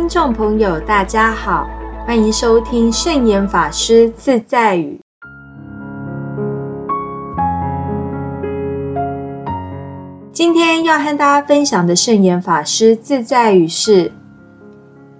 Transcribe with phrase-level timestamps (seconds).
[0.00, 1.68] 听众朋友，大家好，
[2.06, 4.98] 欢迎收听圣严法师自在语。
[10.32, 14.10] 今天要和大家分享的圣严法师自在语是：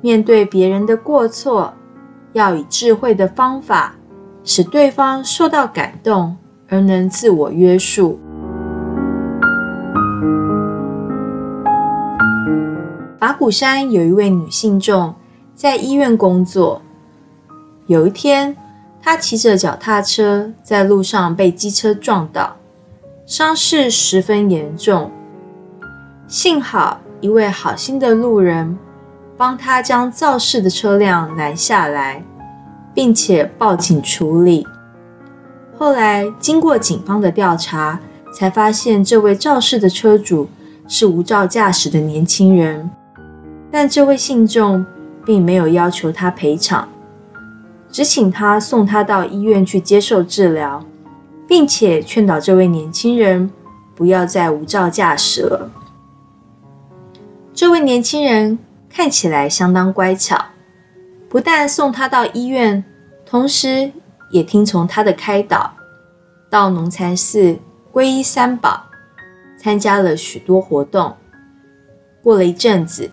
[0.00, 1.74] 面对别人的过错，
[2.32, 3.94] 要以智慧的方法，
[4.44, 6.34] 使对方受到感动，
[6.70, 8.18] 而能自我约束。
[13.20, 15.14] 法鼓山有一位女信众
[15.54, 16.80] 在医院工作。
[17.86, 18.56] 有一天，
[19.02, 22.56] 她骑着脚踏车在路上被机车撞倒，
[23.26, 25.10] 伤势十分严重。
[26.26, 28.78] 幸好一位好心的路人
[29.36, 32.24] 帮她将肇事的车辆拦下来，
[32.94, 34.66] 并且报警处理。
[35.76, 38.00] 后来经过警方的调查，
[38.34, 40.48] 才发现这位肇事的车主
[40.88, 42.90] 是无照驾驶的年轻人。
[43.72, 44.84] 但这位信众
[45.24, 46.88] 并没有要求他赔偿，
[47.88, 50.84] 只请他送他到医院去接受治疗，
[51.46, 53.48] 并且劝导这位年轻人
[53.94, 55.70] 不要再无照驾驶了。
[57.54, 60.46] 这位年轻人看起来相当乖巧，
[61.28, 62.82] 不但送他到医院，
[63.24, 63.92] 同时
[64.30, 65.72] 也听从他的开导，
[66.50, 67.56] 到农禅寺
[67.92, 68.86] 皈依三宝，
[69.56, 71.14] 参加了许多活动。
[72.22, 73.10] 过了一阵子。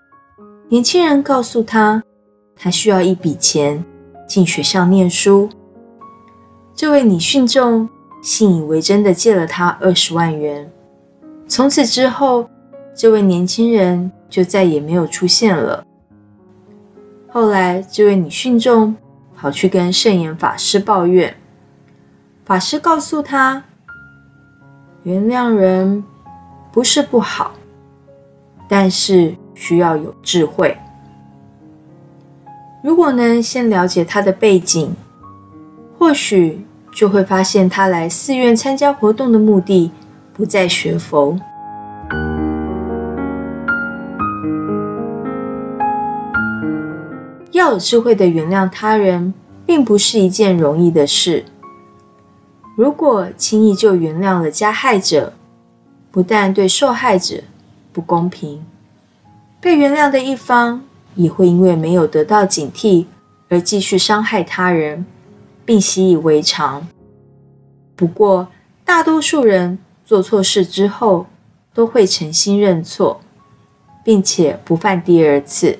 [0.69, 2.03] 年轻人告诉他，
[2.53, 3.85] 他需要一笔钱
[4.27, 5.49] 进学校念书。
[6.75, 7.87] 这位女信众
[8.21, 10.69] 信以为真的借了他二十万元。
[11.47, 12.49] 从此之后，
[12.93, 15.85] 这位年轻人就再也没有出现了。
[17.29, 18.93] 后来，这位女信众
[19.37, 21.33] 跑去跟圣严法师抱怨，
[22.43, 23.63] 法师告诉他，
[25.03, 26.03] 原谅人
[26.73, 27.53] 不是不好，
[28.67, 29.33] 但是。
[29.57, 30.77] 需要有智慧。
[32.83, 34.95] 如果能先了解他的背景，
[35.97, 36.63] 或许
[36.93, 39.91] 就会发现他来寺院参加活动的目的
[40.31, 41.35] 不在学佛。
[47.51, 49.33] 要有智慧的原谅他人，
[49.65, 51.43] 并不是一件容易的事。
[52.75, 55.33] 如果轻易就原谅了加害者，
[56.11, 57.37] 不但对受害者
[57.91, 58.63] 不公平。
[59.67, 60.81] 被原谅的一方
[61.15, 63.05] 也会因为没有得到警惕
[63.49, 65.05] 而继续伤害他人，
[65.65, 66.87] 并习以为常。
[67.93, 68.47] 不过，
[68.85, 71.25] 大多数人做错事之后
[71.73, 73.19] 都会诚心认错，
[74.05, 75.77] 并且不犯第二次。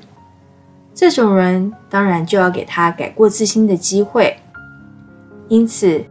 [0.94, 4.36] 这种人当然就要给他改过自新的机会。
[5.48, 6.04] 因此，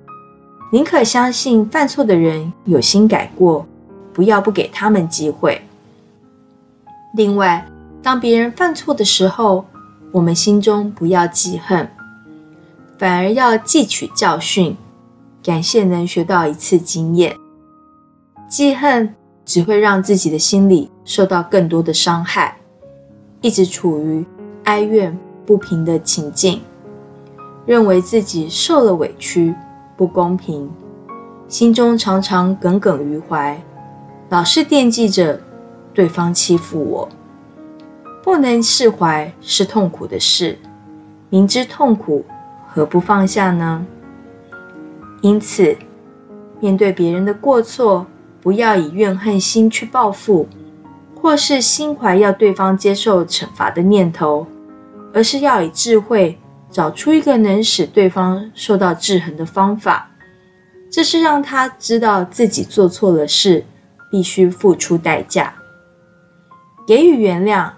[0.72, 3.66] 宁可相信犯错的人有心改过，
[4.14, 5.60] 不要不给他们机会。
[7.16, 7.66] 另外，
[8.02, 9.64] 当别人犯错的时候，
[10.12, 11.88] 我们心中不要记恨，
[12.98, 14.76] 反而要汲取教训，
[15.42, 17.34] 感谢能学到一次经验。
[18.50, 19.14] 记恨
[19.46, 22.54] 只会让自己的心里受到更多的伤害，
[23.40, 24.22] 一直处于
[24.64, 26.60] 哀怨不平的情境，
[27.64, 29.54] 认为自己受了委屈、
[29.96, 30.70] 不公平，
[31.48, 33.58] 心中常常耿耿于怀，
[34.28, 35.40] 老是惦记着。
[35.96, 37.08] 对方欺负我，
[38.22, 40.58] 不能释怀是痛苦的事。
[41.30, 42.22] 明知痛苦，
[42.68, 43.86] 何不放下呢？
[45.22, 45.74] 因此，
[46.60, 48.06] 面对别人的过错，
[48.42, 50.46] 不要以怨恨心去报复，
[51.18, 54.46] 或是心怀要对方接受惩罚的念头，
[55.14, 56.38] 而是要以智慧
[56.70, 60.10] 找出一个能使对方受到制衡的方法。
[60.90, 63.64] 这是让他知道自己做错了事，
[64.10, 65.54] 必须付出代价。
[66.86, 67.70] 给予原谅，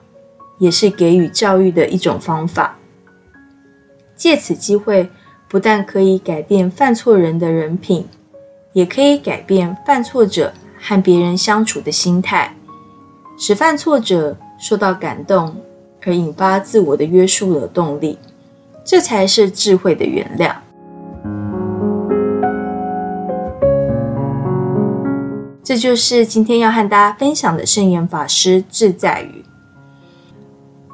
[0.59, 2.77] 也是给予教育的一种方法。
[4.15, 5.09] 借此机会，
[5.49, 8.07] 不但可以改变犯错人的人品，
[8.73, 12.55] 也可以改变犯错者和别人相处的心态，
[13.39, 15.57] 使犯错者受到感动，
[16.05, 18.19] 而引发自我的约束的动力。
[18.85, 20.55] 这才是智慧的原谅。
[25.69, 29.45] 这就是今天要和大家分享的圣严法师志在于：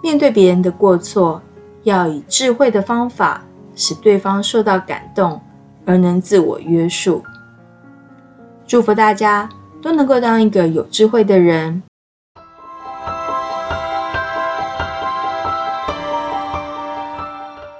[0.03, 1.41] 面对别人的过错，
[1.85, 3.43] 要以智慧的方法，
[3.76, 5.41] 使对方受到感动，
[5.87, 7.23] 而能自我约束。
[8.67, 9.49] 祝福大家
[9.81, 11.81] 都能够当一个有智慧的人。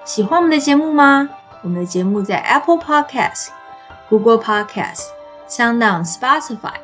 [0.05, 1.29] 喜欢我们的节目吗？
[1.65, 3.49] 我们的节目在 Apple Podcast、
[4.09, 5.03] Google Podcast、
[5.49, 6.84] Sound、Spotify。